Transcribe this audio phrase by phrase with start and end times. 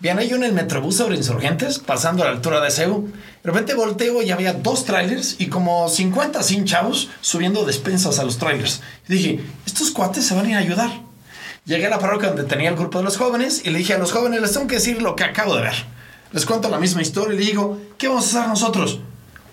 [0.00, 3.08] Viene yo en el Metrobús sobre Insurgentes, pasando a la altura de CEU.
[3.42, 8.24] De repente volteo y había dos trailers y como 50 sin chavos subiendo despensas a
[8.24, 8.80] los trailers.
[9.08, 10.90] Y dije, estos cuates se van a ir a ayudar.
[11.64, 13.98] Llegué a la parroquia donde tenía el grupo de los jóvenes y le dije a
[13.98, 15.74] los jóvenes, les tengo que decir lo que acabo de ver.
[16.30, 19.00] Les cuento la misma historia y le digo, ¿qué vamos a hacer nosotros?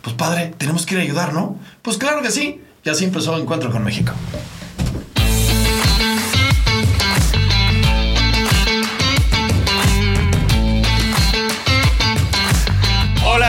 [0.03, 1.57] Pues padre, tenemos que ir a ayudar, ¿no?
[1.81, 2.61] Pues claro que sí.
[2.83, 4.13] Y así empezó el encuentro con México.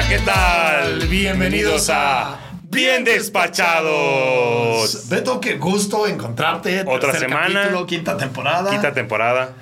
[0.09, 1.07] ¿Qué tal?
[1.09, 2.39] Bienvenidos a
[2.71, 5.09] Bien Despachados.
[5.09, 6.83] Beto, qué gusto encontrarte.
[6.87, 7.63] Otra Tercer semana.
[7.63, 8.71] capítulo, quinta temporada.
[8.71, 9.55] Quinta temporada.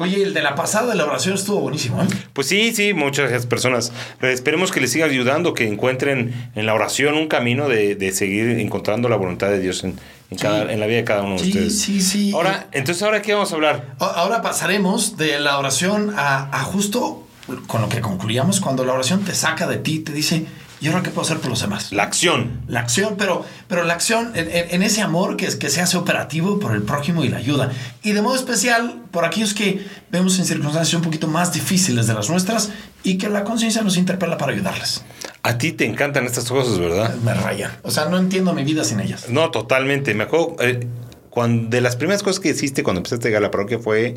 [0.00, 2.06] Oye, el de la pasada de la oración estuvo buenísimo, ¿eh?
[2.32, 3.92] Pues sí, sí, muchas personas.
[4.20, 8.12] Pero esperemos que les siga ayudando, que encuentren en la oración un camino de, de
[8.12, 9.98] seguir encontrando la voluntad de Dios en,
[10.30, 11.80] en cada- en la vida de cada uno de Sí, ustedes.
[11.80, 12.30] sí, sí.
[12.32, 13.96] Ahora, entonces, ¿ahora qué vamos a hablar?
[13.98, 17.24] Ahora pasaremos de la oración a, a justo
[17.66, 20.46] con lo que concluíamos, cuando la oración te saca de ti, te dice,
[20.80, 21.92] ¿y ahora qué puedo hacer por los demás?
[21.92, 22.60] La acción.
[22.68, 26.58] La acción, pero, pero la acción en ese amor que, es, que se hace operativo
[26.58, 27.70] por el prójimo y la ayuda.
[28.02, 32.14] Y de modo especial por aquellos que vemos en circunstancias un poquito más difíciles de
[32.14, 32.70] las nuestras
[33.02, 35.04] y que la conciencia nos interpela para ayudarles.
[35.42, 37.14] A ti te encantan estas cosas, ¿verdad?
[37.16, 37.72] Me rayan.
[37.82, 39.28] O sea, no entiendo mi vida sin ellas.
[39.28, 40.12] No, totalmente.
[40.14, 40.86] Me acuerdo, eh,
[41.30, 44.14] cuando, de las primeras cosas que hiciste cuando empezaste a llegar a la parroquia fue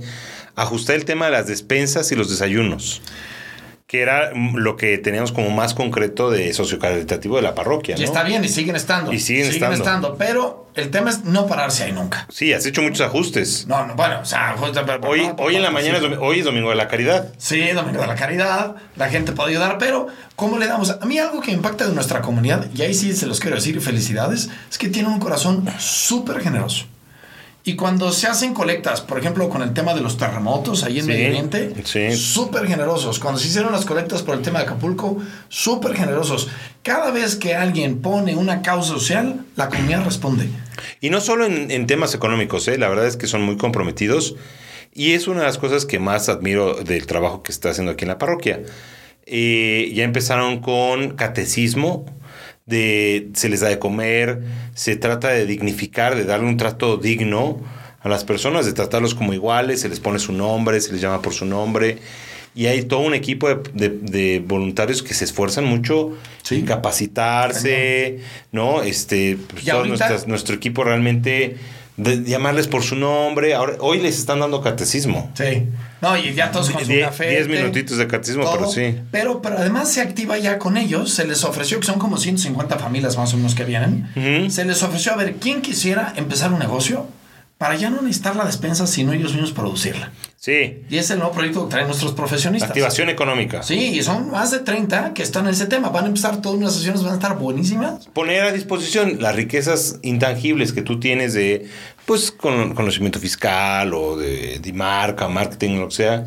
[0.56, 3.02] ajustar el tema de las despensas y los desayunos,
[3.88, 7.96] que era lo que teníamos como más concreto de sociocaritativo de la parroquia.
[7.98, 9.12] Y está bien, y siguen estando.
[9.12, 10.16] Y siguen estando.
[10.18, 12.26] Pero el tema es no pararse ahí nunca.
[12.30, 13.68] Sí, has hecho muchos ajustes.
[13.68, 16.40] No, no, bueno, o sea, justo- Hoy, no, hoy en la no, mañana, es hoy
[16.40, 17.34] es Domingo de la Caridad.
[17.38, 20.92] Sí, Domingo de la Caridad, la gente puede ayudar, pero ¿cómo le damos?
[20.92, 23.82] A mí algo que impacta de nuestra comunidad, y ahí sí se los quiero decir,
[23.82, 26.86] felicidades, es que tienen un corazón súper generoso.
[27.64, 31.06] Y cuando se hacen colectas, por ejemplo, con el tema de los terremotos ahí en
[31.06, 32.12] Sí, Medio Oriente, sí.
[32.16, 33.20] súper generosos.
[33.20, 35.18] Cuando se hicieron las colectas por el tema de Acapulco,
[35.48, 36.48] súper generosos.
[36.82, 40.50] Cada vez que alguien pone una causa social, la comunidad responde.
[41.02, 42.78] Y no solo en, en temas económicos, ¿eh?
[42.80, 44.36] la verdad es que son muy comprometidos.
[44.94, 48.06] Y es una de las cosas que más admiro del trabajo que está haciendo aquí
[48.06, 48.62] en la parroquia.
[49.26, 52.06] Eh, ya empezaron con catecismo,
[52.72, 54.42] de se les da de comer,
[54.74, 57.60] se trata de dignificar, de darle un trato digno
[58.02, 61.22] a las personas, de tratarlos como iguales, se les pone su nombre, se les llama
[61.22, 62.00] por su nombre.
[62.56, 66.56] Y hay todo un equipo de, de- de voluntarios que se esfuerzan mucho Sí.
[66.56, 68.20] en capacitarse,
[68.52, 68.82] ¿no?
[68.84, 71.56] Este, pues, todo nuestras- nuestro equipo realmente
[72.04, 73.54] de llamarles por su nombre.
[73.54, 75.30] Ahora, hoy les están dando catecismo.
[75.34, 75.68] Sí.
[76.02, 77.30] No, y ya todos con su Die- café.
[77.30, 78.54] diez minutitos de catecismo, todo.
[78.54, 78.98] pero sí.
[79.12, 81.14] Pero, pero además se activa ya con ellos.
[81.14, 84.50] Se les ofreció, que son como 150 familias más o menos que vienen.
[84.52, 87.06] Se les ofreció a ver quién quisiera empezar un negocio
[87.58, 90.12] para ya no necesitar la despensa, sino ellos mismos producirla.
[90.36, 90.82] Sí.
[90.90, 92.72] Y es el nuevo proyecto que traen nuestros profesionistas.
[92.72, 93.62] Activación económica.
[93.62, 95.90] Sí, y son más de 30 que están en ese tema.
[95.90, 98.08] Van a empezar todas unas sesiones, van a estar buenísimas.
[98.08, 101.70] Poner a disposición las riquezas intangibles que tú tienes de,
[102.06, 106.26] pues, con, conocimiento fiscal o de, de marca, marketing, lo que sea,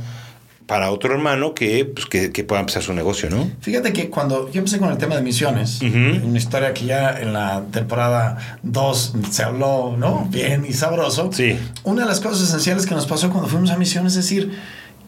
[0.66, 3.50] para otro hermano que, pues, que, que pueda empezar su negocio, ¿no?
[3.60, 6.26] Fíjate que cuando yo empecé con el tema de misiones, Ujú.
[6.26, 10.26] una historia que ya en la temporada 2 se habló, ¿no?
[10.30, 11.30] Bien y sabroso.
[11.32, 11.58] Sí.
[11.82, 14.58] Una de las cosas esenciales que nos pasó cuando fuimos a misiones es decir,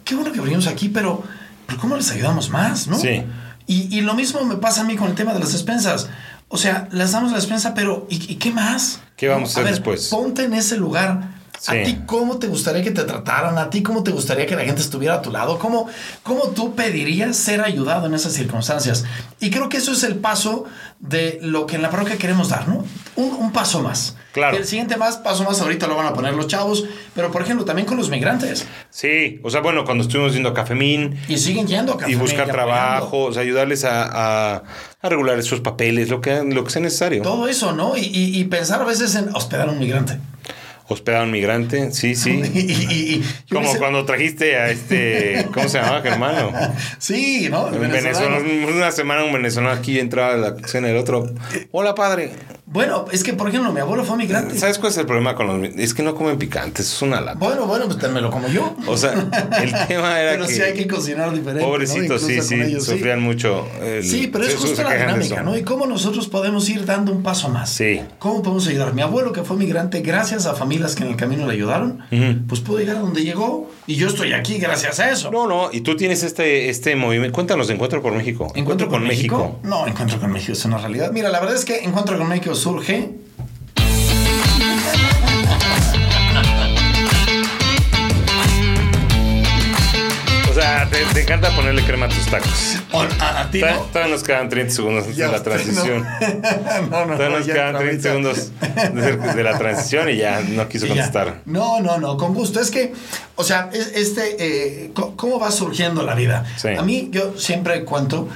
[0.05, 1.23] qué bueno que venimos aquí, pero,
[1.67, 2.99] pero ¿cómo les ayudamos más, no?
[2.99, 3.23] Sí.
[3.67, 6.09] Y, y lo mismo me pasa a mí con el tema de las despensas.
[6.49, 9.01] O sea, les damos la despensa, pero ¿y, y qué más?
[9.17, 10.09] ¿Qué vamos a hacer ver, después?
[10.09, 11.36] Ponte en ese lugar.
[11.59, 11.79] Sí.
[11.79, 13.57] ¿A ti cómo te gustaría que te trataran?
[13.59, 15.59] ¿A ti cómo te gustaría que la gente estuviera a tu lado?
[15.59, 15.89] ¿Cómo,
[16.23, 19.05] ¿Cómo tú pedirías ser ayudado en esas circunstancias?
[19.41, 20.65] Y creo que eso es el paso
[21.01, 22.85] de lo que en la parroquia queremos dar, ¿no?
[23.17, 24.17] Un, un paso más.
[24.33, 24.57] Claro.
[24.57, 26.85] El siguiente más, paso más, ahorita lo van a poner los chavos,
[27.15, 28.67] pero por ejemplo también con los migrantes.
[28.91, 29.41] Sí.
[29.43, 32.47] O sea, bueno, cuando estuvimos yendo a Cafemín, Y siguen yendo a Café y buscar
[32.51, 34.63] trabajo, o sea, ayudarles a, a,
[35.01, 37.23] a regular sus papeles, lo que, lo que sea necesario.
[37.23, 37.97] Todo eso, ¿no?
[37.97, 40.19] Y, y- y pensar a veces en hospedar a un migrante.
[40.89, 42.31] Hospedar a un migrante, sí, sí.
[42.55, 46.53] y- y- y- yo Como hice- cuando trajiste a este, ¿cómo se llamaba, hermano?
[46.99, 47.69] Sí, ¿no?
[47.69, 48.37] El venezolano.
[48.41, 51.29] venezolano, una semana un venezolano aquí entraba a la cena el otro.
[51.73, 52.31] Hola, padre.
[52.69, 54.59] Bueno, es que, por ejemplo, mi abuelo fue migrante.
[54.59, 57.39] ¿Sabes cuál es el problema con los Es que no comen picantes, es una lata.
[57.39, 58.75] Bueno, bueno, pues me lo como yo.
[58.89, 61.63] O sea, el tema era Pero que, sí hay que cocinar diferente.
[61.63, 61.69] ¿no?
[61.69, 62.91] pobrecitos, sí, sí, ellos, sí.
[62.93, 63.67] sufrían mucho.
[63.81, 65.43] el- Sí, pero es justo la dinámica.
[65.43, 65.57] ¿no?
[65.57, 67.71] Y cómo nosotros podemos ir dando un paso más.
[67.71, 68.01] Sí.
[68.19, 68.93] ¿Cómo podemos ayudar?
[68.95, 72.01] Mi abuelo, que fue migrante, gracias a familias que en el camino le ayudaron,
[72.49, 75.31] pues pudo llegar a donde llegó y yo estoy aquí gracias a eso.
[75.31, 77.33] No, no, y tú tienes este, este movimiento.
[77.33, 78.51] Cuéntanos Encuentro por México.
[78.57, 79.61] ¿Encuentro con México?
[79.63, 81.13] No, Encuentro con México es una realidad.
[81.13, 83.11] Mira, la verdad es que Encuentro con México surge.
[90.51, 92.77] O sea, te, te encanta ponerle crema a tus tacos.
[93.21, 93.87] A, a ti Todavía no.
[93.89, 96.03] todavía nos quedan 30 segundos Ya de la transición.
[96.91, 97.17] No, no, no.
[97.17, 98.35] Todavía nos quedan 30 entra ahorita.
[98.35, 98.53] segundos
[98.95, 101.43] de, de la transición y ya no quiso contestar.
[101.45, 102.61] No, no, no, con gusto.
[102.61, 102.95] Es que,
[103.35, 104.37] o sea, es- este,
[104.87, 106.47] eh, ¿cómo va surgiendo la vida?
[106.57, 106.69] Sí.
[106.69, 108.29] A mí, yo siempre cuento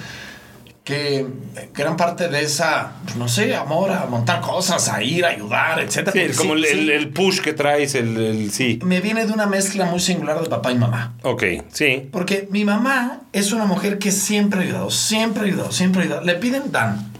[0.90, 1.26] que
[1.74, 5.80] gran parte de esa, pues, no sé, amor a montar cosas, a ir, a ayudar,
[5.80, 6.12] etcétera.
[6.32, 8.78] Sí, como sí, el, sí, el push que traes, el, el- sí.
[8.82, 11.14] me viene de una mezcla muy singular de papá y mamá.
[11.22, 12.08] Ok, sí.
[12.12, 16.04] Porque mi mamá es una mujer que siempre ha ayudado, siempre ha ayudado, siempre ha
[16.04, 16.24] ayudado.
[16.24, 17.10] Le piden dan.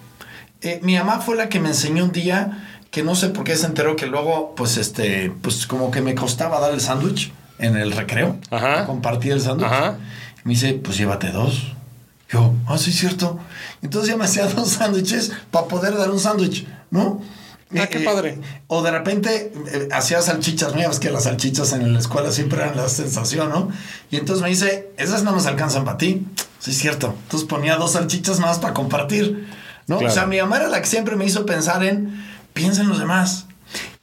[0.62, 3.56] Eh, mi mamá fue la que me enseñó un día que no sé por qué
[3.56, 7.76] se enteró que luego, pues, este, pues como que me costaba dar el sándwich en
[7.76, 8.37] el recreo.
[8.50, 8.84] Ajá.
[8.87, 9.67] Compartir el sándwich.
[9.70, 9.96] Ajá.
[10.44, 11.75] Me dice, pues llévate dos.
[12.31, 13.38] Yo, ah, sí, es cierto.
[13.82, 17.21] Entonces ya me hacía dos sándwiches para poder dar un sándwich, ¿no?
[17.79, 18.41] Ah, qué padre.
[18.67, 22.77] O de repente eh, hacía salchichas, ves que las salchichas en la escuela siempre eran
[22.77, 23.71] la sensación, ¿no?
[24.11, 26.27] Y entonces me dice, esas no nos alcanzan para ti.
[26.59, 27.15] Sí, es cierto.
[27.23, 29.49] Entonces ponía dos salchichas más para compartir,
[29.87, 29.99] ¿no?
[29.99, 30.12] Claro.
[30.12, 32.25] O sea, mi mamá era la que siempre me hizo pensar en,
[32.55, 33.47] piensa en los demás.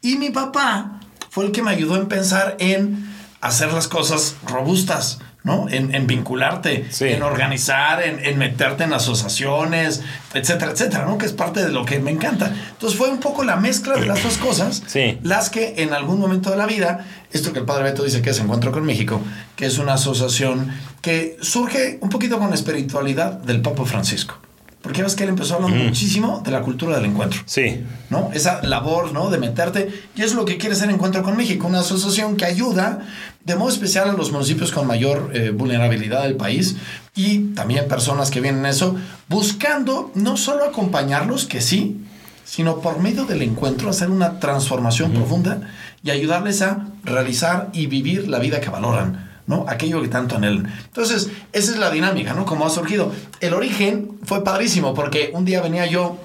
[0.01, 3.05] Y mi papá fue el que me ayudó en pensar en
[3.41, 5.67] hacer las cosas robustas, ¿no?
[5.69, 7.05] En, en vincularte, Sí.
[7.05, 10.01] en organizar, en, en meterte en asociaciones,
[10.33, 11.17] etcétera, etcétera, ¿no?
[11.17, 12.53] Que es parte de lo que me encanta.
[12.73, 15.17] Entonces fue un poco la mezcla de las dos cosas, Sí.
[15.23, 18.29] las que en algún momento de la vida, esto que el padre Beto dice que
[18.29, 19.21] es Encuentro con México,
[19.55, 20.71] que es una asociación
[21.01, 24.37] que surge un poquito con la espiritualidad del Papa Francisco.
[24.87, 27.41] Porque ves que él empezó hablando muchísimo de la cultura del encuentro.
[27.45, 27.83] Sí.
[28.09, 28.31] ¿no?
[28.33, 29.29] Esa labor, ¿no?
[29.29, 29.91] De meterte.
[30.15, 32.99] Y es lo que quiere ser Encuentro con México, una asociación que ayuda
[33.43, 36.77] de modo especial a los municipios con mayor eh, vulnerabilidad del país
[37.17, 38.95] y también personas que vienen a eso,
[39.27, 41.99] buscando no solo acompañarlos, que sí,
[42.45, 45.69] sino por medio del encuentro hacer una transformación profunda
[46.01, 49.26] y ayudarles a realizar y vivir la vida que valoran.
[49.47, 49.65] ¿No?
[49.67, 50.71] Aquello que tanto anhelan.
[50.85, 52.45] Entonces, esa es la dinámica, ¿no?
[52.45, 53.11] Como ha surgido.
[53.39, 56.17] El origen fue padrísimo porque un día venía yo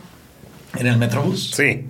[0.77, 1.53] en el Metrobús.
[1.55, 1.87] Sí.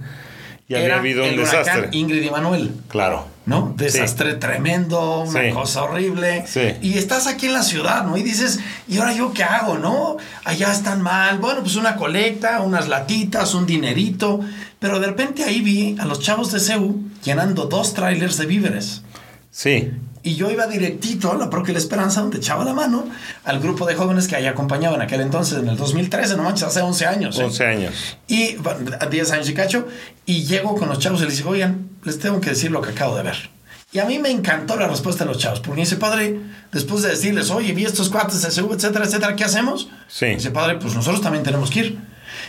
[0.69, 1.89] Y había habido un el desastre.
[1.93, 3.27] Ingrid y Manuel, Claro.
[3.45, 3.75] ¿no?
[3.77, 5.51] Desastre tremendo, una Sí.
[5.53, 6.45] cosa horrible.
[6.47, 6.61] Sí.
[6.81, 8.17] Y estás aquí en la ciudad, ¿no?
[8.17, 10.17] Y dices, ¿y ahora yo qué hago, no?
[10.45, 11.39] Allá están mal.
[11.39, 14.41] Bueno, pues una colecta, unas latitas, un dinerito.
[14.79, 19.03] Pero de repente ahí vi a los chavos de CEU llenando dos trailers de víveres.
[19.51, 19.91] Sí.
[20.25, 23.07] Y yo iba directito a la Parroquia de la Esperanza, donde echaba la mano
[23.45, 26.65] al grupo de jóvenes que ahí acompañaba en aquel entonces, en el 2013, no manches,
[26.65, 27.39] hace 11 años.
[27.39, 27.45] ¿eh?
[27.45, 28.19] 11 años.
[28.29, 29.89] Y bueno, a 10 años y cacho.
[30.25, 32.91] Y llego con los chavos y les digo, oigan, les tengo que decir lo que
[32.91, 33.51] acabo de ver.
[33.93, 36.41] Y a mí me encantó la respuesta de los chavos, porque dice, padre,
[36.73, 39.89] después de decirles, oye, vi estos cuates de SEU, etcétera, etcétera, ¿qué hacemos?
[40.09, 40.27] Sí.
[40.27, 41.99] Dice, padre, pues nosotros también tenemos que ir.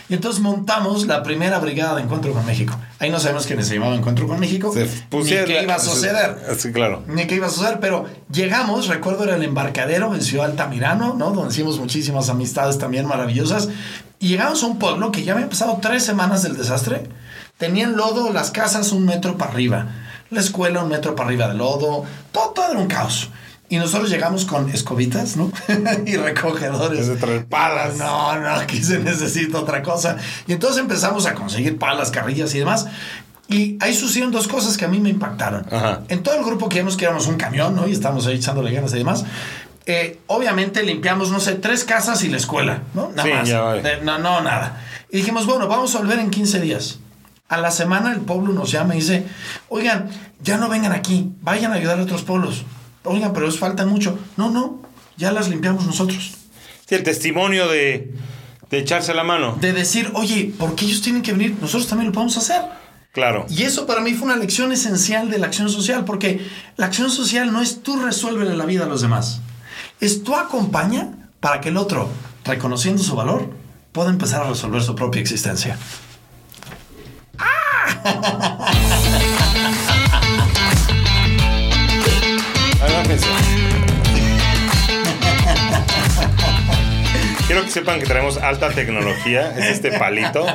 [0.08, 2.76] Y entonces montamos la primera brigada de Encuentro con México.
[2.98, 5.78] Ahí no sabemos quién se llamaba Encuentro con México, Se ni pusieron- qué iba a
[5.78, 7.02] suceder Sí, claro.
[7.06, 11.30] ni qué iba a suceder, pero llegamos, recuerdo era el embarcadero en Ciudad Altamirano, ¿no?
[11.30, 13.70] Donde hicimos muchísimas amistades también maravillosas.
[14.20, 17.08] Y llegamos a un pueblo que ya había pasado tres semanas del desastre.
[17.56, 19.86] Tenían lodo las casas un metro para arriba,
[20.30, 23.30] la escuela un metro para arriba de lodo, todo, todo era un caos.
[23.68, 25.50] Y nosotros llegamos con escobitas, ¿no?
[26.06, 27.08] y recogedores.
[27.08, 27.96] Es traer palas.
[27.96, 30.16] No, no, aquí se necesita otra cosa.
[30.46, 32.86] Y entonces empezamos a conseguir palas, carrillas y demás.
[33.48, 35.66] Y ahí sucedieron dos cosas que a mí me impactaron.
[35.72, 36.00] Ajá.
[36.08, 37.86] En todo el grupo que íbamos, que éramos un camión, ¿no?
[37.88, 39.24] Y estábamos ahí echándole ganas y demás.
[39.86, 43.10] eh, obviamente limpiamos, no sé, tres casas y la escuela, ¿no?
[43.10, 43.48] Nada Sí, más.
[43.48, 43.76] ya.
[43.76, 44.82] Eh, no, no, nada.
[45.10, 46.98] Y dijimos, bueno, vamos a volver en 15 días.
[47.48, 49.26] A la semana el pueblo nos llama y dice,
[49.68, 50.08] oigan,
[50.42, 52.64] ya no vengan aquí, vayan a ayudar a otros pueblos.
[53.04, 54.18] Oigan, pero os falta mucho.
[54.36, 54.80] No, no,
[55.16, 56.32] ya las limpiamos nosotros.
[56.86, 58.14] Sí, el testimonio de,
[58.70, 59.56] de echarse la mano.
[59.60, 61.56] De decir, oye, ¿por qué ellos tienen que venir?
[61.60, 62.62] Nosotros también lo podemos hacer.
[63.12, 63.46] Claro.
[63.48, 66.44] Y eso para mí fue una lección esencial de la acción social, porque
[66.76, 69.40] la acción social no es tú resuelve la vida a los demás,
[70.00, 72.08] es tú acompaña para que el otro,
[72.44, 73.50] reconociendo su valor,
[73.92, 75.78] pueda empezar a resolver su propia existencia.
[77.38, 78.50] Agárrense.
[87.74, 89.52] sepan que traemos alta tecnología.
[89.58, 90.46] Es este palito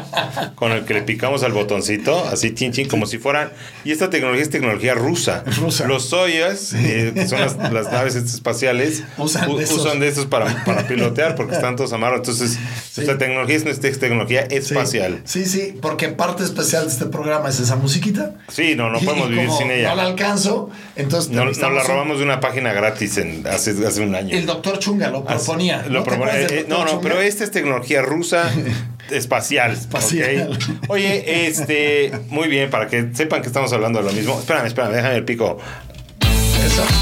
[0.56, 3.52] con el que le picamos al botoncito, así chin chin, como si fueran.
[3.84, 5.44] Y esta tecnología es tecnología rusa.
[5.60, 5.86] Rusa.
[5.86, 9.80] Los Soyuz, eh, que son las, las naves espaciales, Usan de esos.
[9.80, 12.28] usan de estos para, para pilotear porque están todos amarrados.
[12.30, 12.58] Entonces,
[12.98, 15.22] esta tecnología es nuestra tecnología espacial.
[15.26, 18.36] Sí, sí, porque parte especial de este programa es esa musiquita.
[18.48, 19.90] Sí, no, no Y podemos vivir sin ella.
[19.90, 24.02] No la alcanzo, entonces No, nos la robamos de una página gratis en, hace, hace
[24.02, 24.36] un año.
[24.38, 25.86] El doctor Chunga lo proponía.
[25.90, 27.26] Lo del eh, no, doctor no, pero Chunga?
[27.26, 28.52] esta es tecnología rusa
[29.12, 29.72] espacial.
[29.74, 30.58] Espacial.
[30.88, 34.40] Oye, este, muy bien, para que sepan que estamos hablando de lo mismo.
[34.40, 35.60] Espérame, espérame, déjame el pico.
[36.66, 36.84] Eso.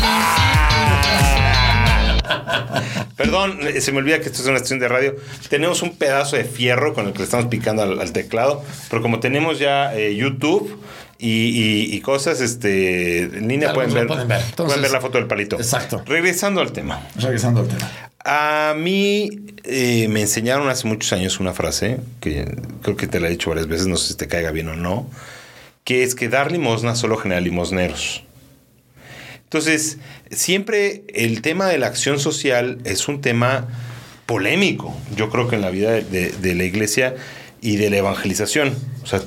[3.16, 5.16] Perdón, se me olvida que esto es una estación de radio.
[5.50, 9.02] Tenemos un pedazo de fierro con el que le estamos picando al, al teclado, pero
[9.02, 10.80] como tenemos ya eh, YouTube
[11.18, 14.42] y, y- y cosas este, en línea, pueden ver, pueden ver.
[14.56, 15.56] pueden ver la foto del palito.
[15.58, 16.04] Exacto.
[16.06, 17.02] Regresando al tema.
[17.16, 17.90] Regresando al tema.
[18.30, 19.30] A mí
[19.64, 22.46] eh, me enseñaron hace muchos años una frase, que
[22.82, 24.76] creo que te la he dicho varias veces, no sé si te caiga bien o
[24.76, 25.10] no,
[25.86, 28.26] que es que dar limosna solo genera limosneros.
[29.46, 33.70] Entonces, siempre el tema de la acción social es un tema
[34.26, 37.16] polémico, yo creo que en la vida de, la iglesia
[37.62, 38.76] y de la evangelización.
[39.04, 39.22] O sea,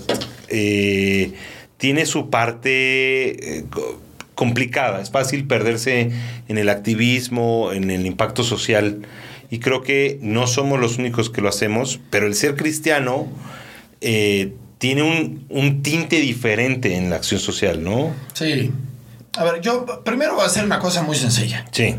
[0.48, 1.32] eh,
[1.78, 3.64] tiene su parte eh,
[4.40, 6.12] complicada, es fácil perderse
[6.48, 9.02] en el activismo, en el impacto social.
[9.50, 13.28] Y creo que no somos los únicos que lo hacemos, pero el ser cristiano
[14.00, 18.14] eh, tiene un, un tinte diferente en la acción social, ¿no?
[18.32, 18.70] Sí.
[19.36, 21.66] A ver, yo primero voy a hacer una cosa muy sencilla.
[21.70, 21.96] Sí.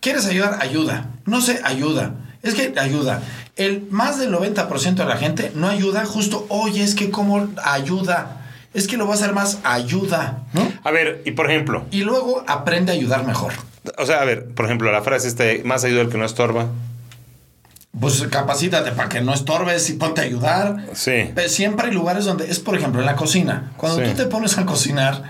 [0.00, 0.58] ¿Quieres ayudar?
[0.60, 1.08] Ayuda.
[1.24, 2.16] No sé, ayuda.
[2.42, 3.22] Es que ayuda.
[3.56, 8.34] El más del 90% de la gente no ayuda justo, oye, es que como ayuda.
[8.74, 10.70] Es que lo va a hacer más ayuda, ¿no?
[10.84, 13.52] A ver, y por ejemplo, Y luego aprende a ayudar mejor.
[13.96, 16.66] o sea, a ver, por ejemplo, la frase esta, más ayuda el que no estorba.
[17.98, 20.76] Pues capacítate para que no estorbes y ponte a ayudar.
[20.92, 21.30] Sí.
[21.34, 23.72] Pero siempre hay lugares donde es, por ejemplo, en la cocina.
[23.76, 24.10] Cuando Sí.
[24.10, 25.22] tú te pones a cocinar,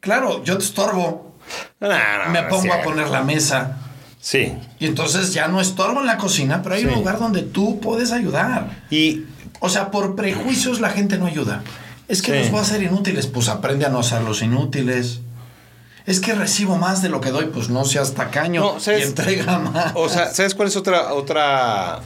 [0.00, 1.32] claro, yo te estorbo,
[1.80, 3.78] No, no, me pongo a poner la mesa.
[4.20, 4.54] Sí.
[4.78, 8.12] Y entonces ya no estorbo en la cocina, pero hay un lugar donde tú puedes
[8.12, 8.82] ayudar.
[8.90, 9.24] Y
[9.58, 11.62] O sea, por prejuicios la gente no ayuda.
[12.12, 12.38] Es que Sí.
[12.40, 15.20] los voy a hacer inútiles, pues aprende a no hacerlos inútiles.
[16.04, 19.00] Es que recibo más de lo que doy, pues no seas tacaño No, ¿sabes?
[19.00, 19.92] y entrega más.
[19.94, 22.00] O sea, ¿sabes cuál es otra, otra,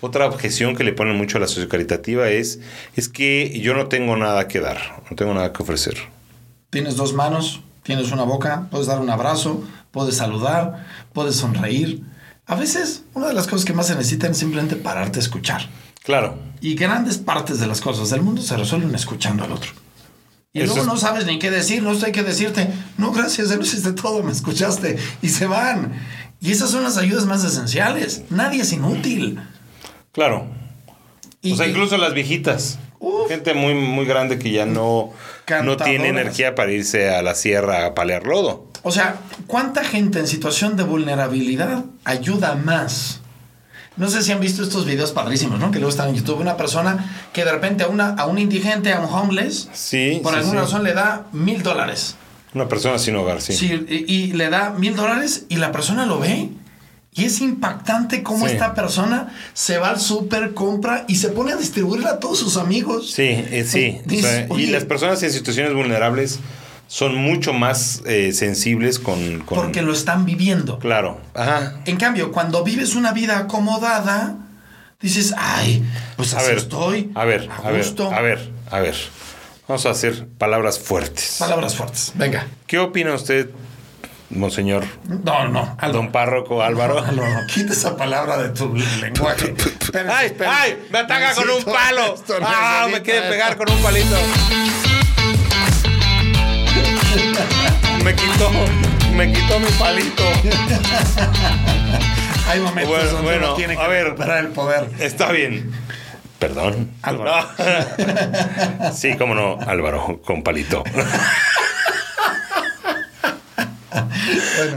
[0.00, 2.28] otra objeción que le ponen mucho a la sociocaritativa?
[2.30, 2.58] Es,
[2.96, 4.78] es que yo no tengo nada que dar,
[5.08, 5.96] no tengo nada que ofrecer.
[6.70, 12.02] Tienes dos manos, tienes una boca, puedes dar un abrazo, puedes saludar, puedes sonreír.
[12.46, 15.68] A veces, una de las cosas que más se necesitan es simplemente pararte a escuchar.
[16.08, 16.38] Claro.
[16.62, 19.72] Y grandes partes de las cosas del mundo se resuelven escuchando al otro.
[20.54, 22.66] Y Eso luego no sabes ni qué decir, no sé qué decirte.
[22.96, 24.96] No, gracias, ya lo hiciste todo, me escuchaste.
[25.20, 25.92] Y se van.
[26.40, 28.22] Y esas son las ayudas más esenciales.
[28.30, 29.38] Nadie es inútil.
[30.12, 30.46] Claro.
[31.42, 32.78] Y, o sea, incluso las viejitas.
[33.00, 33.28] Uf.
[33.28, 35.12] Gente muy, muy grande que ya no,
[35.62, 38.66] no tiene energía para irse a la sierra a palear lodo.
[38.82, 43.20] O sea, ¿cuánta gente en situación de vulnerabilidad ayuda más?
[43.98, 45.70] No sé si han visto estos videos padrísimos, ¿no?
[45.70, 46.40] Que luego están en YouTube.
[46.40, 50.20] Una persona que de repente a, una, a un indigente, a un homeless, Sí.
[50.22, 50.66] por sí, alguna sí.
[50.66, 52.14] razón le da mil dólares.
[52.54, 53.52] Una persona sin hogar, sí.
[53.52, 56.50] Sí, y, y le da mil dólares y la persona lo ve.
[57.14, 58.52] Y es impactante cómo Sí.
[58.52, 62.56] esta persona se va al súper, compra y se pone a distribuirla a todos sus
[62.56, 63.10] amigos.
[63.10, 63.98] Sí, eh, sí.
[64.06, 66.38] O sea, y las personas en situaciones vulnerables
[66.88, 70.78] son mucho más eh, sensibles con, con- Porque lo están viviendo.
[70.80, 71.20] Claro.
[71.34, 71.74] Ajá.
[71.84, 74.34] En cambio, cuando vives una vida acomodada,
[75.00, 75.84] dices, ay,
[76.16, 77.12] pues A así ver, estoy.
[77.14, 78.10] a ver, a ver, gusto.
[78.12, 78.96] a ver, a ver.
[79.68, 81.36] Vamos a hacer palabras fuertes.
[81.38, 82.12] Palabras fuertes.
[82.14, 82.46] Venga.
[82.66, 83.50] ¿Qué opina usted,
[84.30, 85.60] monseñor No, no.
[85.78, 85.92] Álvaro.
[85.92, 87.00] don párroco Álvaro?
[87.04, 89.54] Álvaro, quita esa palabra de tu lenguaje.
[89.58, 90.58] Espérense, ¡Ay, espérense.
[90.58, 90.78] ay!
[90.90, 92.14] ¡Me ataca con un palo!
[92.14, 92.88] esto, ¡Ah!
[92.90, 94.16] Me quiere pegar con un palito.
[98.04, 98.50] Me quitó,
[99.14, 100.22] me quitó mi palito.
[102.48, 104.04] Hay momentos Bueno, donde bueno, uno tiene que a ver.
[104.04, 104.88] recuperar el poder.
[105.00, 105.70] Está bien.
[106.38, 106.90] Perdón.
[107.02, 107.46] Álvaro.
[107.58, 108.92] No.
[108.94, 110.82] Sí, cómo no, Álvaro, con palito.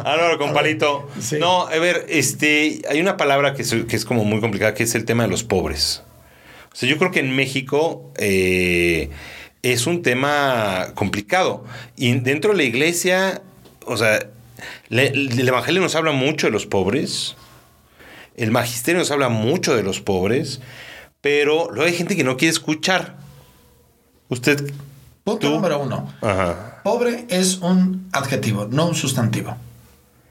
[0.03, 1.09] Álvaro con palito.
[1.19, 1.37] Sí.
[1.39, 4.83] No, a ver, este, hay una palabra que es, que es como muy complicada, que
[4.83, 6.03] es el tema de los pobres.
[6.73, 9.09] O sea, yo creo que en México eh,
[9.63, 11.63] es un tema complicado.
[11.95, 13.41] Y dentro de la iglesia,
[13.85, 14.19] o sea,
[14.89, 17.35] le- el Evangelio nos habla mucho de los pobres.
[18.35, 20.61] El magisterio nos habla mucho de los pobres.
[21.21, 23.17] Pero luego hay gente que no quiere escuchar.
[24.29, 24.73] Usted.
[25.23, 26.11] Punto tú- número uno.
[26.21, 26.81] Ajá.
[26.83, 29.55] Pobre es un adjetivo, no un sustantivo.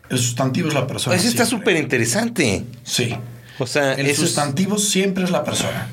[0.08, 1.14] El sustantivo es la persona.
[1.14, 2.64] Eso está súper interesante.
[2.82, 3.14] Sí.
[3.60, 5.88] O sea, El es- sustantivo siempre es la persona.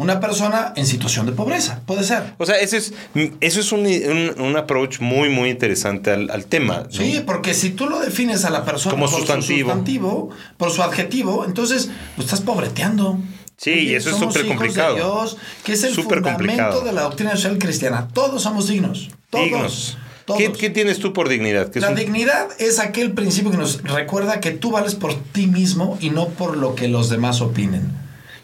[0.00, 2.34] Una persona en situación de pobreza, puede ser.
[2.38, 2.92] o sea, eso es,
[3.40, 6.84] eso es un, un- un approach muy, muy interesante al, al tema.
[6.84, 6.90] ¿no?
[6.90, 9.58] Sí, porque si tú lo defines a la persona Como por sustantivo.
[9.58, 13.18] su sustantivo, por su adjetivo, entonces lo estás pobreteando.
[13.56, 14.94] Sí, y eso es súper complicado.
[14.94, 16.80] de Dios, que es el fundamento complicado.
[16.80, 18.08] de la doctrina social cristiana.
[18.14, 19.10] Todos somos dignos.
[19.28, 19.44] Todos.
[19.44, 19.98] Dignos.
[20.38, 21.70] ¿Qué, qué tienes tú por dignidad?
[21.70, 25.14] ¿Qué es La un- dignidad es aquel principio que nos recuerda que tú vales por
[25.14, 27.90] ti mismo y no por lo que los demás opinen.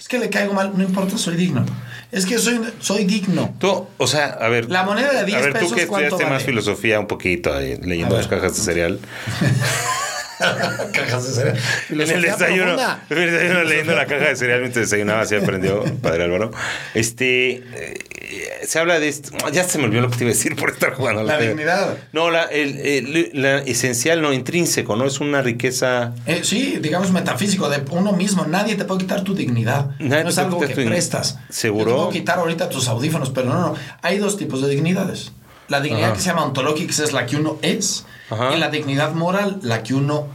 [0.07, 1.67] Es que le caigo mal, no importa, soy digno.
[2.13, 3.53] Es que soy, soy digno.
[3.59, 4.71] Tú, o sea, a ver.
[4.71, 6.45] La moneda de 10 A ver, tú pesos, que ¿cuánto estudiaste más vale?
[6.45, 9.01] filosofía un poquito, ahí, leyendo las cajas de cereal.
[10.93, 11.59] Cajas de cereal.
[11.91, 12.77] En el desayuno,
[13.11, 16.51] en el desayuno leyendo la caja de cereal mientras desayunaba, así aprendió Padre Álvaro.
[16.95, 20.35] Este, eh, se habla de esto, ya se me olvidó lo que te iba a
[20.35, 21.23] decir por estar jugando.
[21.23, 21.97] La Pero- dignidad.
[22.13, 25.07] No, la, el, el- la esencial, no intrínseco, ¿no?
[25.07, 26.13] Es una riqueza...
[26.27, 28.45] Eh, sí, digamos metafísico de uno mismo.
[28.47, 29.91] Nadie te puede quitar tu dignidad.
[29.99, 31.39] Nadie no te es algo que prestas.
[31.49, 31.85] ¿Seguro?
[31.85, 33.75] Yo te puedo quitar ahorita tus audífonos, pero no, no.
[34.03, 35.33] Hay dos tipos de dignidades.
[35.69, 36.17] La dignidad Ajá.
[36.17, 38.55] que se llama ontológica, que es la que uno es, Ajá.
[38.55, 40.27] y la dignidad moral, la que uno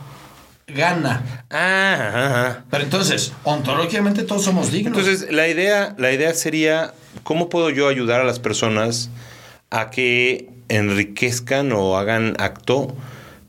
[0.67, 1.45] gana.
[1.49, 2.65] Ah, ajá, ajá.
[2.69, 4.97] Pero entonces, ontológicamente todos somos dignos.
[4.97, 6.93] Entonces, la idea, la idea sería,
[7.23, 9.09] ¿cómo puedo yo ayudar a las personas
[9.69, 12.95] a que enriquezcan o hagan acto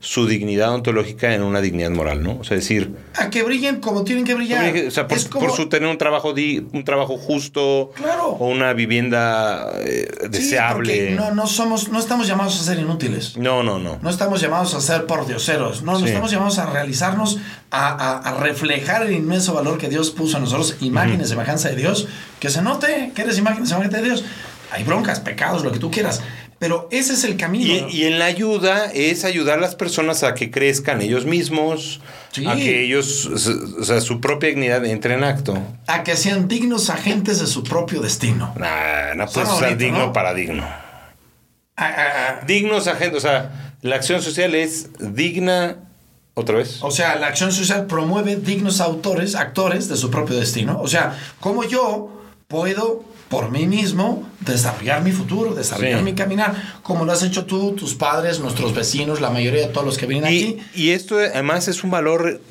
[0.05, 2.37] su dignidad ontológica en una dignidad moral, ¿no?
[2.37, 4.75] O sea, decir, a que brillen como tienen que brillar.
[4.85, 8.31] o sea, por, como, por su tener un trabajo di- un trabajo justo Claro.
[8.37, 10.93] o una vivienda eh, Sí, deseable.
[10.93, 13.37] porque no, no somos, no estamos llamados a ser inútiles.
[13.37, 13.97] no, no, no.
[14.01, 16.05] No estamos llamados a ser pordioseros, no, no Sí.
[16.07, 17.37] estamos llamados a realizarnos,
[17.71, 21.69] a, a- a reflejar el inmenso valor que Dios puso en nosotros, imagen y semejanza
[21.69, 22.07] de Dios,
[22.41, 24.25] que se note que eres imagen semejanza de Dios.
[24.71, 26.21] Hay broncas, pecados, lo que tú quieras,
[26.63, 27.89] pero ese es el camino.
[27.89, 31.99] Y, y en la ayuda es ayudar a las personas a que crezcan ellos mismos,
[32.31, 32.45] Sí.
[32.47, 35.61] a que ellos, o sea, su propia dignidad entre en acto.
[35.87, 38.53] A que sean dignos agentes de su propio destino.
[38.57, 40.13] Nah, no puedes usar bonito, digno ¿no?
[40.13, 40.63] para digno.
[41.75, 45.75] A- a- a- Dignos agentes, o sea, la acción social es digna,
[46.33, 46.77] otra vez.
[46.81, 50.79] O sea, la acción social promueve dignos autores, actores de su propio destino.
[50.81, 53.03] O sea, como yo puedo
[53.33, 56.05] por mí mismo desarrollar mi futuro, desarrollar Sí.
[56.05, 59.85] mi caminar, como lo has hecho tú, tus padres, nuestros vecinos, la mayoría de todos
[59.87, 60.59] los que vienen Y, aquí.
[60.75, 62.41] y esto además es un valor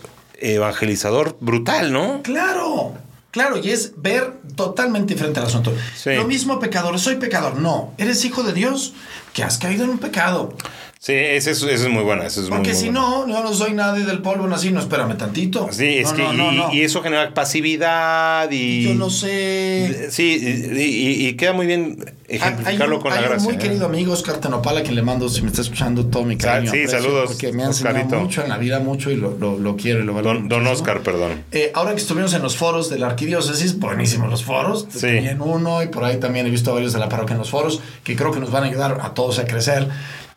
[0.41, 2.21] evangelizador brutal, ¿no?
[2.23, 2.95] Claro,
[3.31, 5.73] claro, y es ver totalmente diferente al asunto.
[5.97, 6.15] Sí.
[6.15, 7.57] Lo mismo pecador, soy pecador.
[7.57, 8.93] No, eres hijo de Dios
[9.33, 10.55] que has caído en un pecado.
[10.99, 12.23] Sí, ese es, ese es muy bueno.
[12.23, 13.27] Eso es muy, Porque muy si bueno.
[13.27, 15.69] no, yo no soy nadie del polvo nací, no, espérame tantito.
[15.73, 16.73] Sí, es No, que no, y, no.
[16.73, 18.85] y eso genera pasividad y...
[18.85, 20.09] Yo no sé.
[20.13, 23.31] Sí, y, y- y queda muy bien Hay- Hay ejemplificarlo un, con la hay un
[23.31, 23.45] gracia.
[23.45, 23.59] muy ¿eh?
[23.59, 26.71] querido amigo, Oscar Tenopala, a quien le mando, si me está escuchando, todo mi cariño.
[26.71, 28.21] sí, aprecio, saludos, Porque me ha enseñado Oscarito.
[28.21, 30.67] mucho en la vida, mucho, y lo, lo, lo quiero y lo valoro Don, don.
[30.69, 31.43] Oscar, perdón.
[31.53, 34.87] Eh, ahora que estuvimos en los foros de la arquidiócesis, buenísimos los foros.
[34.97, 35.09] Sí.
[35.09, 37.81] En uno y por ahí también he visto varios de la parroquia en los foros
[38.05, 39.89] que creo que nos van a ayudar a todos a crecer.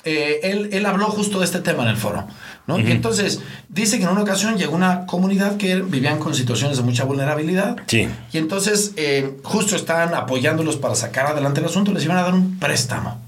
[0.03, 2.27] Eh, él, él habló justo de este tema en el foro.
[2.67, 2.79] ¿no?
[2.79, 6.83] Y entonces dice que en una ocasión llegó una comunidad que vivían con situaciones de
[6.83, 7.77] mucha vulnerabilidad.
[7.87, 8.07] Sí.
[8.31, 12.33] Y entonces eh, justo estaban apoyándolos para sacar adelante el asunto, les iban a dar
[12.33, 13.19] un préstamo.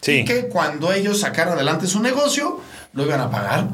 [0.00, 0.12] Sí.
[0.12, 2.60] Y que cuando ellos sacaran adelante su negocio,
[2.92, 3.68] lo iban a pagar.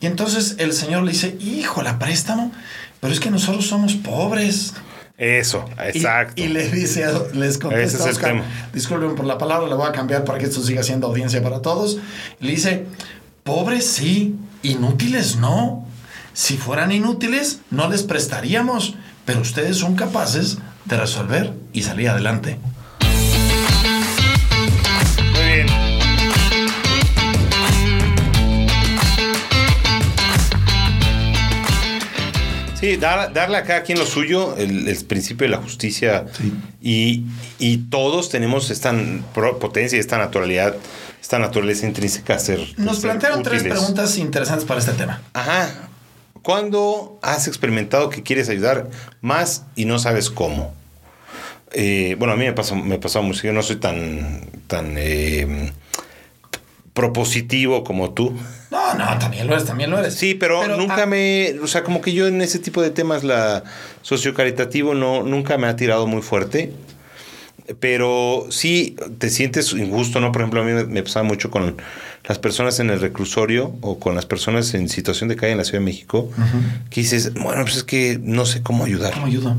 [0.00, 2.52] Y entonces el señor le dice, hijo, la préstamo,
[3.00, 4.74] pero es que nosotros somos pobres.
[5.16, 6.42] Eso, Y- exacto.
[6.42, 8.44] Y, le dice, les Ese contesta el Oscar, tema.
[8.72, 11.62] disculpen por la palabra, le voy a cambiar para que esto siga siendo audiencia para
[11.62, 11.98] todos.
[12.40, 12.86] Le dice,
[13.44, 15.86] pobres sí, inútiles no.
[16.32, 22.58] Si fueran inútiles, no les prestaríamos, pero ustedes son capaces de resolver y salir adelante.
[25.32, 25.66] Muy bien.
[32.84, 36.26] Sí, dar- darle a cada quien lo suyo, el, el principio de la justicia.
[36.82, 37.24] Y,
[37.58, 38.94] y todos tenemos esta
[39.58, 40.76] potencia, esta naturalidad,
[41.22, 42.60] esta naturaleza intrínseca a ser.
[42.76, 45.22] Nos ser plantearon tres preguntas interesantes para este tema.
[45.32, 45.88] Ajá.
[46.42, 48.90] ¿Cuándo has experimentado que quieres ayudar
[49.22, 50.74] más y no sabes cómo?
[51.72, 53.44] Eh, bueno, a mí me pasó, me pasó mucho.
[53.44, 55.72] Yo no soy tan, tan eh,
[56.94, 58.32] propositivo como tú.
[58.70, 60.14] No, no, también lo eres, también lo eres.
[60.14, 61.56] Sí, pero, nunca ah, me.
[61.62, 63.64] O sea, como que yo en ese tipo de temas, la
[64.02, 66.72] sociocaritativo, no, nunca me ha tirado muy fuerte.
[67.80, 70.32] Pero sí te sientes injusto, ¿no?
[70.32, 71.76] Por ejemplo, a mí me, me pasaba mucho con
[72.26, 75.64] las personas en el reclusorio o con las personas en situación de calle en la
[75.64, 76.30] Ciudad de México,
[76.90, 79.12] que dices, bueno, pues es que no sé cómo ayudar.
[79.14, 79.56] ¿Cómo ayudo?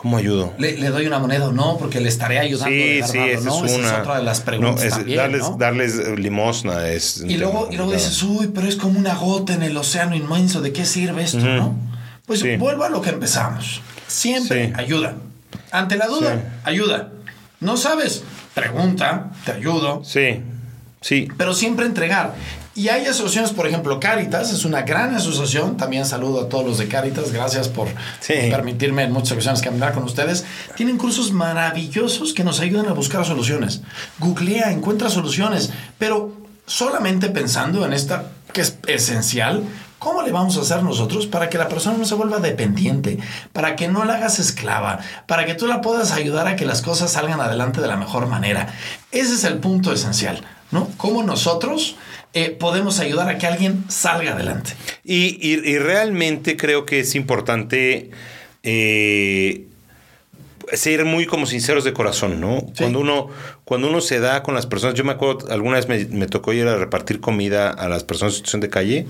[0.00, 0.54] ¿Cómo ayudo?
[0.58, 1.76] ¿Le, le doy una moneda o no?
[1.76, 2.70] Porque le estaré ayudando.
[2.70, 3.64] Sí, sí, ¿o esa no?
[3.64, 3.88] es Esa una.
[3.94, 5.56] es otra de las preguntas No, es también, darles, ¿no?
[5.58, 7.24] darles limosna es.
[7.26, 10.60] Y luego, y luego dices, uy, pero es como una gota en el océano inmenso,
[10.60, 11.74] ¿de qué sirve esto, no?
[12.26, 12.56] Pues Sí.
[12.56, 13.80] vuelvo a lo que empezamos.
[14.06, 14.72] Siempre Sí.
[14.76, 15.14] ayuda.
[15.72, 16.40] Ante la duda, Sí.
[16.64, 17.08] ayuda.
[17.58, 18.22] No sabes,
[18.54, 20.40] pregunta, te ayudo, Sí,
[21.00, 21.26] sí.
[21.36, 22.34] pero siempre entregar.
[22.78, 25.76] Y hay asociaciones, por ejemplo, Caritas es una gran asociación.
[25.76, 27.32] También saludo a todos los de Caritas.
[27.32, 27.88] Gracias por
[28.20, 28.34] Sí.
[28.52, 30.44] permitirme en muchas ocasiones caminar con ustedes.
[30.76, 33.80] Tienen cursos maravillosos que nos ayudan a buscar soluciones.
[34.20, 36.36] Googlea, encuentra soluciones, pero
[36.66, 39.64] solamente pensando en esta que es esencial.
[39.98, 43.18] ¿Cómo le vamos a hacer nosotros para que la persona no se vuelva dependiente?
[43.52, 46.82] Para que no la hagas esclava, para que tú la puedas ayudar a que las
[46.82, 48.72] cosas salgan adelante de la mejor manera.
[49.10, 50.86] Ese es el punto esencial, ¿no?
[50.96, 51.96] Cómo nosotros
[52.34, 54.72] eh, podemos ayudar a que alguien salga adelante.
[55.04, 58.10] Y, y- y realmente creo que es importante
[58.62, 59.64] eh,
[60.72, 62.60] ser muy como sinceros de corazón, ¿no?
[62.60, 62.72] Sí.
[62.78, 63.28] Cuando uno
[63.64, 66.52] cuando uno se da con las personas, yo me acuerdo, alguna vez me, me tocó
[66.52, 69.06] ir a repartir comida a las personas en situación de calle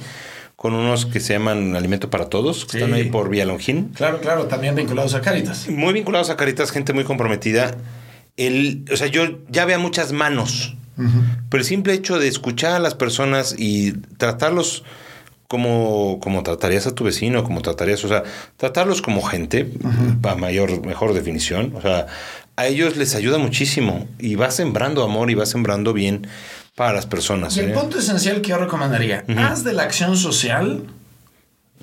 [0.56, 2.78] con unos que se llaman Alimento para Todos, que Sí.
[2.78, 3.90] están ahí por Vía Longín.
[3.94, 5.68] Claro, claro, también vinculados a Caritas.
[5.68, 7.76] Muy vinculados a Caritas, gente muy comprometida.
[8.36, 10.74] El, o sea, yo ya veo muchas manos,
[11.48, 14.84] pero el simple hecho de escuchar a las personas y tratarlos
[15.48, 18.22] como, como tratarías a tu vecino, como tratarías, o sea,
[18.56, 19.70] tratarlos como gente,
[20.20, 22.06] para mayor, mejor definición, o sea,
[22.56, 26.26] a ellos les ayuda muchísimo y va sembrando amor y va sembrando bien
[26.74, 27.56] para las personas.
[27.56, 27.74] Y el ¿eh?
[27.74, 30.84] punto esencial que yo recomendaría, haz de la acción social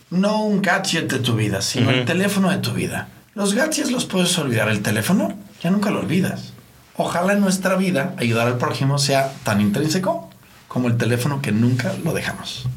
[0.10, 3.08] no un gadget de tu vida, sino el teléfono de tu vida.
[3.34, 6.54] Los gadgets los puedes olvidar, el teléfono ya nunca lo olvidas.
[6.98, 10.30] Ojalá en nuestra vida ayudar al prójimo sea tan intrínseco
[10.70, 12.68] como el teléfono que nunca lo dejamos.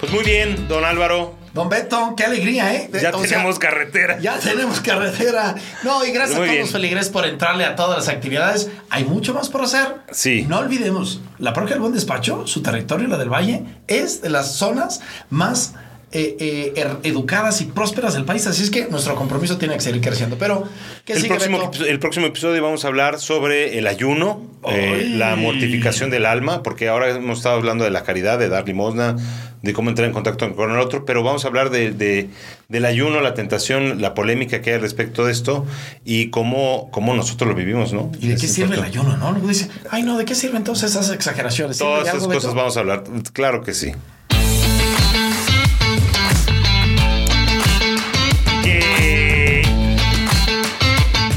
[0.00, 2.90] Pues muy bien, don Álvaro, Don Beto, qué alegría, ¿eh?
[2.92, 4.18] ya O sea, tenemos carretera.
[4.18, 5.54] Ya tenemos carretera.
[5.84, 8.70] No, y gracias Muy a todos los feligreses por entrarle a todas las actividades.
[8.90, 9.98] Hay mucho más por hacer.
[10.10, 10.44] Sí.
[10.48, 14.56] No olvidemos, la parroquia del Buen Despacho, su territorio, la del Valle, es de las
[14.56, 15.74] zonas más
[16.14, 18.46] eh, eh, er- educadas y prósperas del país.
[18.46, 20.38] Así es que nuestro compromiso tiene que seguir creciendo.
[20.38, 20.64] Pero,
[21.04, 25.36] ¿qué El sigue, próximo, el próximo episodio vamos a hablar sobre el ayuno, eh, la
[25.36, 29.16] mortificación del alma, porque ahora hemos estado hablando de la caridad, de dar limosna,
[29.62, 32.28] de cómo entrar en contacto con el otro, pero vamos a hablar de, de-
[32.68, 35.64] del ayuno, la tentación, la polémica que hay respecto de esto
[36.04, 38.12] y cómo, cómo nosotros lo vivimos, ¿no?
[38.20, 39.32] ¿Y de Es qué sirve el ayuno, no?
[39.32, 41.78] Luego dice, ay, no, ¿de qué sirven todas esas exageraciones?
[41.78, 43.92] ¿Sirve Todas esas cosas vamos a hablar, claro que sí.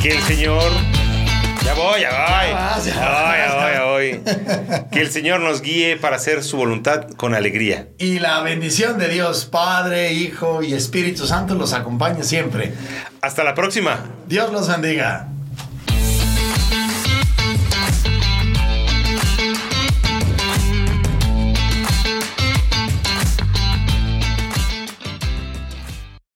[0.08, 0.72] Que el Señor...
[1.66, 2.54] Ya voy, ya voy.
[2.54, 3.64] vas, ya Ya voy, ya vas.
[3.64, 3.84] voy, ya
[4.82, 4.88] voy.
[4.92, 7.90] Que el Señor nos guíe para hacer su voluntad con alegría.
[7.98, 12.72] Y la bendición de Dios, Padre, Hijo y Espíritu Santo los acompañe siempre.
[13.22, 14.06] Hasta la próxima.
[14.28, 15.28] Dios los bendiga.